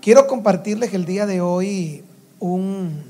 [0.00, 2.02] Quiero compartirles el día de hoy
[2.38, 3.02] un,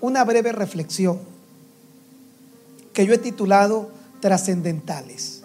[0.00, 1.20] una breve reflexión
[2.92, 3.90] que yo he titulado
[4.20, 5.44] Trascendentales.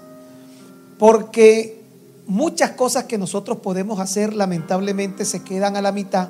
[0.98, 1.80] Porque
[2.26, 6.29] muchas cosas que nosotros podemos hacer lamentablemente se quedan a la mitad,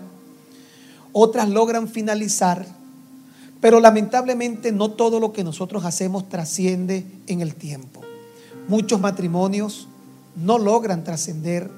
[1.14, 2.66] otras logran finalizar,
[3.62, 8.02] pero lamentablemente no todo lo que nosotros hacemos trasciende en el tiempo.
[8.68, 9.88] Muchos matrimonios
[10.36, 11.72] no logran trascender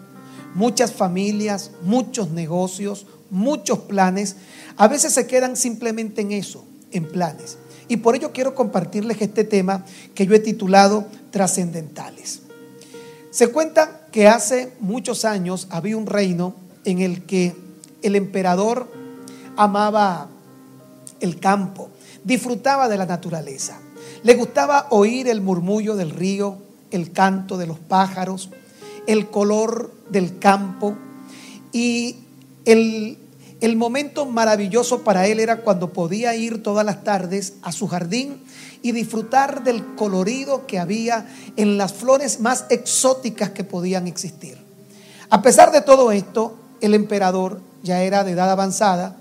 [0.55, 4.35] muchas familias, muchos negocios, muchos planes,
[4.77, 7.57] a veces se quedan simplemente en eso, en planes.
[7.87, 12.41] Y por ello quiero compartirles este tema que yo he titulado Trascendentales.
[13.31, 17.55] Se cuenta que hace muchos años había un reino en el que
[18.01, 18.91] el emperador
[19.57, 20.29] amaba
[21.19, 21.89] el campo,
[22.23, 23.79] disfrutaba de la naturaleza,
[24.23, 26.57] le gustaba oír el murmullo del río,
[26.91, 28.49] el canto de los pájaros,
[29.07, 30.95] el color del campo
[31.71, 32.17] y
[32.65, 33.17] el,
[33.61, 38.41] el momento maravilloso para él era cuando podía ir todas las tardes a su jardín
[38.81, 44.57] y disfrutar del colorido que había en las flores más exóticas que podían existir.
[45.29, 49.17] A pesar de todo esto, el emperador ya era de edad avanzada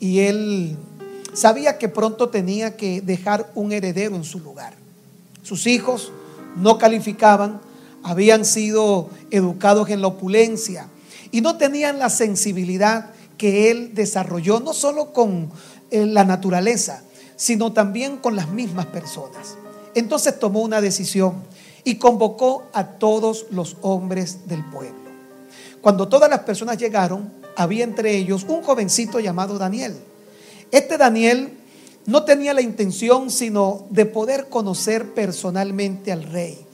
[0.00, 0.76] y él
[1.32, 4.74] sabía que pronto tenía que dejar un heredero en su lugar.
[5.42, 6.12] Sus hijos
[6.56, 7.60] no calificaban
[8.02, 10.88] habían sido educados en la opulencia
[11.30, 15.50] y no tenían la sensibilidad que él desarrolló, no solo con
[15.90, 17.02] eh, la naturaleza,
[17.36, 19.56] sino también con las mismas personas.
[19.94, 21.34] Entonces tomó una decisión
[21.84, 25.08] y convocó a todos los hombres del pueblo.
[25.80, 29.96] Cuando todas las personas llegaron, había entre ellos un jovencito llamado Daniel.
[30.70, 31.56] Este Daniel
[32.06, 36.67] no tenía la intención sino de poder conocer personalmente al rey.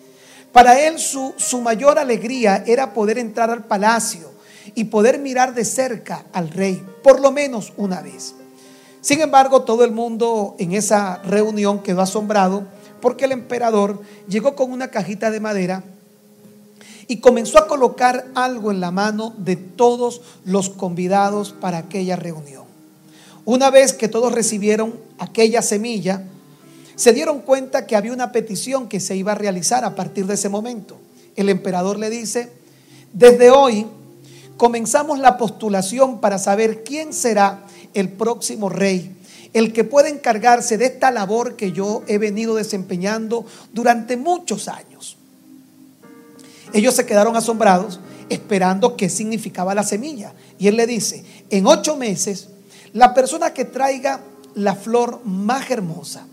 [0.55, 4.31] Para él su, su mayor alegría era poder entrar al palacio
[4.77, 8.37] y poder mirar de cerca al rey, por lo menos una vez.
[9.01, 12.69] Sin embargo, todo el mundo en esa reunión quedó asombrado
[13.01, 15.83] porque el emperador llegó con una cajita de madera
[17.09, 22.63] y comenzó a colocar algo en la mano de todos los convidados para aquella reunión.
[23.45, 26.23] Una vez que todos recibieron aquella semilla,
[26.97, 30.35] se dieron cuenta que había una petición que se iba a realizar a partir de
[30.35, 30.99] ese momento.
[31.37, 32.51] El emperador le dice,
[33.13, 33.87] desde hoy
[34.57, 39.15] comenzamos la postulación para saber quién será el próximo rey,
[39.53, 45.17] el que pueda encargarse de esta labor que yo he venido desempeñando durante muchos años.
[46.73, 50.33] Ellos se quedaron asombrados esperando qué significaba la semilla.
[50.59, 52.49] Y él le dice, en ocho meses,
[52.93, 54.21] la persona que traiga
[54.55, 56.27] la flor más hermosa,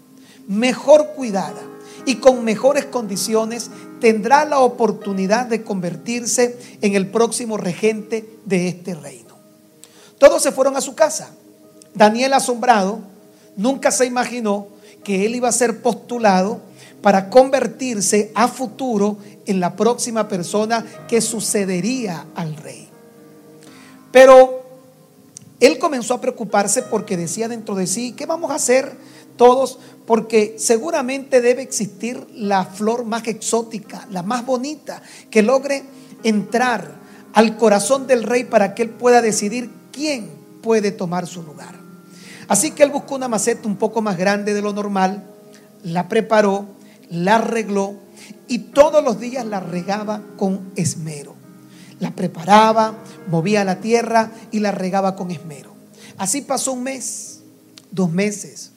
[0.52, 1.62] mejor cuidada
[2.06, 8.94] y con mejores condiciones tendrá la oportunidad de convertirse en el próximo regente de este
[8.94, 9.36] reino.
[10.18, 11.32] Todos se fueron a su casa.
[11.94, 13.00] Daniel asombrado
[13.56, 14.68] nunca se imaginó
[15.06, 16.60] que él iba a ser postulado
[17.02, 22.90] para convertirse a futuro en la próxima persona que sucedería al rey.
[24.12, 24.64] Pero
[25.62, 30.56] él comenzó a preocuparse porque decía dentro de sí, ¿qué vamos a hacer todos, porque
[30.58, 35.84] seguramente debe existir la flor más exótica, la más bonita, que logre
[36.24, 36.96] entrar
[37.34, 40.30] al corazón del rey para que él pueda decidir quién
[40.62, 41.76] puede tomar su lugar.
[42.48, 45.24] Así que él buscó una maceta un poco más grande de lo normal,
[45.84, 46.66] la preparó,
[47.10, 47.96] la arregló
[48.48, 51.36] y todos los días la regaba con esmero.
[52.00, 52.96] La preparaba,
[53.28, 55.72] movía la tierra y la regaba con esmero.
[56.18, 57.42] Así pasó un mes,
[57.92, 58.71] dos meses,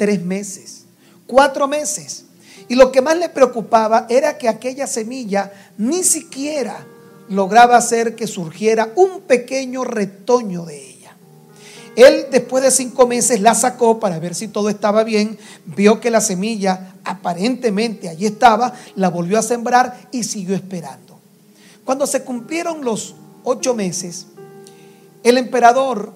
[0.00, 0.86] tres meses,
[1.26, 2.24] cuatro meses.
[2.68, 6.86] Y lo que más le preocupaba era que aquella semilla ni siquiera
[7.28, 11.14] lograba hacer que surgiera un pequeño retoño de ella.
[11.96, 16.08] Él después de cinco meses la sacó para ver si todo estaba bien, vio que
[16.08, 21.20] la semilla aparentemente allí estaba, la volvió a sembrar y siguió esperando.
[21.84, 24.28] Cuando se cumplieron los ocho meses,
[25.24, 26.14] el emperador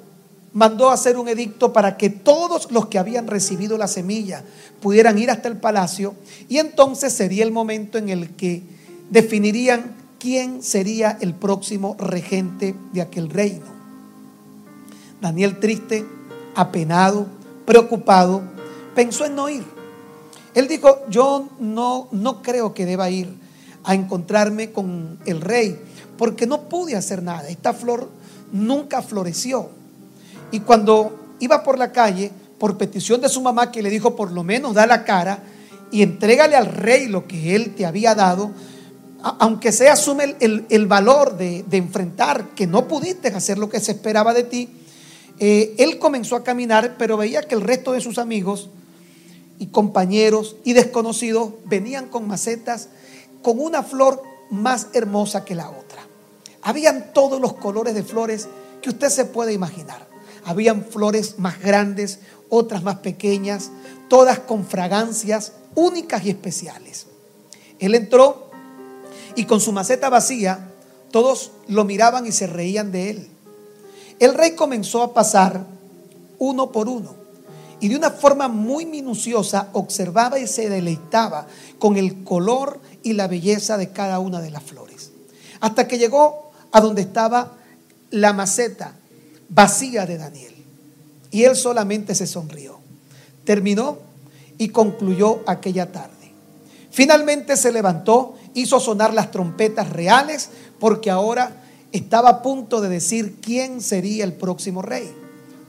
[0.54, 4.42] mandó hacer un edicto para que todos los que habían recibido la semilla
[4.80, 6.14] pudieran ir hasta el palacio
[6.48, 8.62] y entonces sería el momento en el que
[9.10, 13.66] definirían quién sería el próximo regente de aquel reino.
[15.20, 16.06] Daniel triste,
[16.54, 17.26] apenado,
[17.66, 18.42] preocupado,
[18.94, 19.64] pensó en no ir.
[20.54, 23.28] Él dijo, yo no, no creo que deba ir
[23.82, 25.78] a encontrarme con el rey,
[26.16, 27.48] porque no pude hacer nada.
[27.48, 28.08] Esta flor
[28.52, 29.68] nunca floreció.
[30.54, 32.30] Y cuando iba por la calle,
[32.60, 35.42] por petición de su mamá que le dijo, por lo menos da la cara
[35.90, 38.52] y entrégale al rey lo que él te había dado,
[39.40, 44.32] aunque se asume el, valor de, enfrentar que no pudiste hacer lo que se esperaba
[44.32, 44.68] de ti,
[45.40, 48.70] eh, él comenzó a caminar, pero veía que el resto de sus amigos
[49.58, 52.90] y compañeros y desconocidos venían con macetas
[53.42, 56.06] con una flor más hermosa que la otra.
[56.62, 58.46] Habían todos los colores de flores
[58.80, 60.13] que usted se puede imaginar.
[60.44, 63.70] Habían flores más grandes, otras más pequeñas,
[64.08, 67.06] todas con fragancias únicas y especiales.
[67.78, 68.50] Él entró
[69.34, 70.70] y con su maceta vacía,
[71.10, 73.28] todos lo miraban y se reían de él.
[74.20, 75.66] El rey comenzó a pasar
[76.38, 77.14] uno por uno
[77.80, 81.46] y de una forma muy minuciosa observaba y se deleitaba
[81.78, 85.10] con el color y la belleza de cada una de las flores.
[85.60, 87.52] Hasta que llegó a donde estaba
[88.10, 88.96] la maceta
[89.48, 90.54] vacía de Daniel.
[91.30, 92.78] Y él solamente se sonrió.
[93.44, 93.98] Terminó
[94.58, 96.12] y concluyó aquella tarde.
[96.90, 103.36] Finalmente se levantó, hizo sonar las trompetas reales, porque ahora estaba a punto de decir
[103.40, 105.12] quién sería el próximo rey.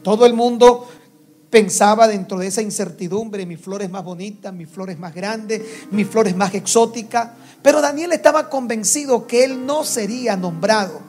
[0.04, 0.88] Todo el mundo
[1.50, 6.36] pensaba dentro de esa incertidumbre, mis flores más bonitas, mis flores más grandes, mis flores
[6.36, 7.30] más exóticas.
[7.62, 11.00] Pero Daniel estaba convencido que él no sería nombrado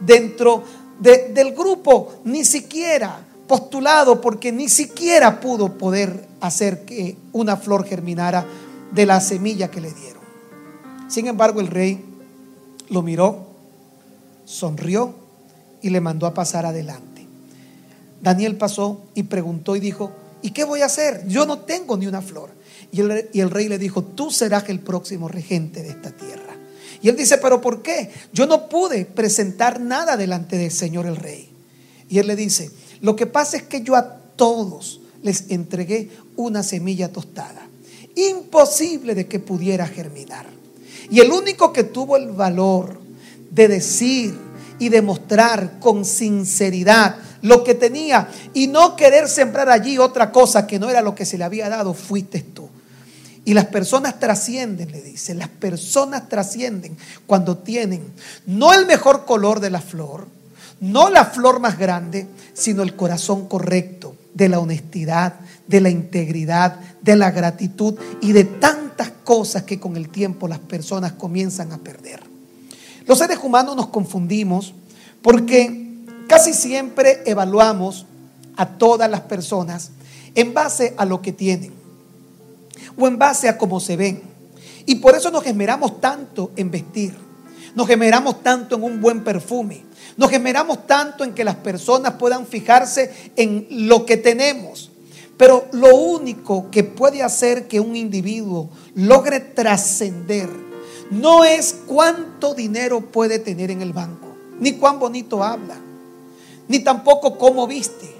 [0.00, 0.62] dentro
[1.00, 8.44] del grupo, ni siquiera postulado, porque ni siquiera pudo poder hacer que una flor germinara
[8.92, 10.22] de la semilla que le dieron.
[11.08, 12.04] Sin embargo, el rey
[12.88, 13.46] lo miró,
[14.44, 15.14] sonrió
[15.82, 17.26] y le mandó a pasar adelante.
[18.20, 20.10] Daniel pasó y preguntó y dijo,
[20.42, 21.26] ¿y qué voy a hacer?
[21.28, 22.50] Yo no tengo ni una flor.
[22.90, 26.55] Y el, y el rey le dijo, tú serás el próximo regente de esta tierra.
[27.02, 28.10] Y él dice, pero ¿por qué?
[28.32, 31.48] Yo no pude presentar nada delante del Señor el rey.
[32.08, 32.70] Y él le dice,
[33.00, 37.66] lo que pasa es que yo a todos les entregué una semilla tostada
[38.16, 40.46] imposible de que pudiera germinar.
[41.10, 42.98] Y el único que tuvo el valor
[43.50, 44.36] de decir
[44.78, 50.78] y demostrar con sinceridad lo que tenía y no querer sembrar allí otra cosa que
[50.78, 52.65] no era lo que se le había dado, fuiste tú.
[53.46, 56.96] Y las personas trascienden, le dice, las personas trascienden
[57.28, 58.02] cuando tienen
[58.44, 60.26] no el mejor color de la flor,
[60.80, 65.36] no la flor más grande, sino el corazón correcto de la honestidad,
[65.68, 70.58] de la integridad, de la gratitud y de tantas cosas que con el tiempo las
[70.58, 72.24] personas comienzan a perder.
[73.06, 74.74] Los seres humanos nos confundimos
[75.22, 78.06] porque casi siempre evaluamos
[78.56, 79.92] a todas las personas
[80.34, 81.75] en base a lo que tienen
[82.96, 84.22] o en base a cómo se ven.
[84.86, 87.14] Y por eso nos esmeramos tanto en vestir,
[87.74, 89.84] nos esmeramos tanto en un buen perfume,
[90.16, 94.90] nos esmeramos tanto en que las personas puedan fijarse en lo que tenemos
[95.36, 100.48] pero lo único que puede hacer que un individuo logre trascender
[101.10, 104.28] no es cuánto dinero puede tener en el banco,
[104.58, 105.76] ni cuán bonito habla,
[106.68, 108.10] ni tampoco cómo viste,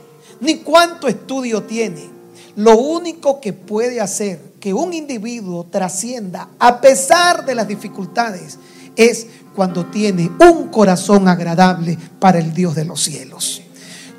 [0.41, 2.09] ni cuánto estudio tiene.
[2.55, 8.59] Lo único que puede hacer que un individuo trascienda a pesar de las dificultades
[8.97, 13.63] es cuando tiene un corazón agradable para el Dios de los cielos.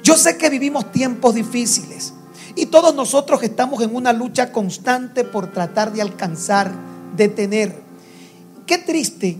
[0.04, 2.14] Yo sé que vivimos tiempos difíciles.
[2.56, 6.72] Y todos nosotros estamos en una lucha constante por tratar de alcanzar,
[7.18, 7.82] de tener.
[8.66, 9.38] Qué triste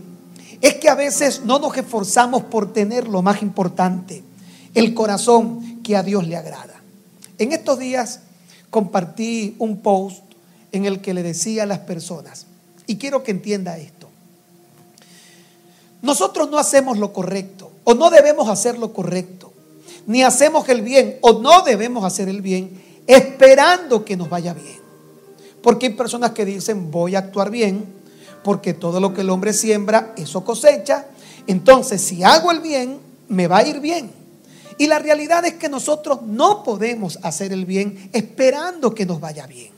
[0.60, 4.22] es que a veces no nos esforzamos por tener lo más importante,
[4.74, 6.82] el corazón que a Dios le agrada.
[7.38, 8.20] En estos días
[8.68, 10.27] compartí un post
[10.78, 12.46] en el que le decía a las personas,
[12.86, 14.08] y quiero que entienda esto,
[16.00, 19.52] nosotros no hacemos lo correcto o no debemos hacer lo correcto,
[20.06, 24.78] ni hacemos el bien o no debemos hacer el bien esperando que nos vaya bien.
[25.62, 27.84] Porque hay personas que dicen, voy a actuar bien,
[28.44, 31.06] porque todo lo que el hombre siembra, eso cosecha.
[31.46, 34.10] Entonces, si hago el bien, me va a ir bien.
[34.78, 39.46] Y la realidad es que nosotros no podemos hacer el bien esperando que nos vaya
[39.46, 39.77] bien.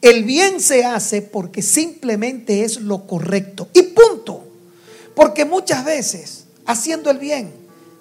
[0.00, 3.68] El bien se hace porque simplemente es lo correcto.
[3.72, 4.44] Y punto.
[5.14, 7.52] Porque muchas veces, haciendo el bien,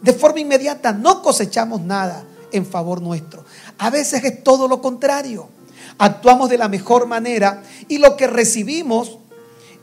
[0.01, 3.43] de forma inmediata, no cosechamos nada en favor nuestro.
[3.77, 5.49] A veces es todo lo contrario.
[5.97, 9.17] Actuamos de la mejor manera y lo que recibimos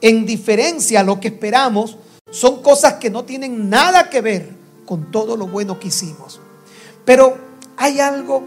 [0.01, 1.99] en diferencia a lo que esperamos
[2.31, 4.51] son cosas que no tienen nada que ver
[4.85, 6.41] con todo lo bueno que hicimos.
[7.05, 7.37] Pero
[7.77, 8.45] hay algo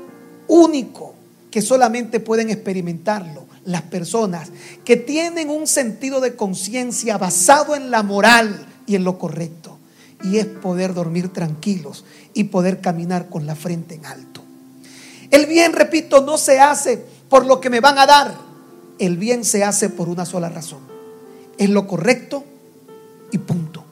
[0.47, 1.08] único
[1.51, 4.49] que solamente pueden experimentarlo las personas
[4.83, 9.77] que tienen un sentido de conciencia basado en la moral y en lo correcto.
[10.23, 14.43] Y es poder dormir tranquilos y poder caminar con la frente en alto.
[15.31, 18.35] El bien, repito, no se hace por lo que me van a dar.
[18.97, 20.79] El bien se hace por una sola razón.
[21.57, 22.43] Es lo correcto,
[23.31, 23.83] y punto.